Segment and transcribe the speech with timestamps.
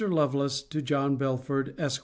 [0.09, 1.99] LOVELACE, TO JOHN BELFORD, ESQ.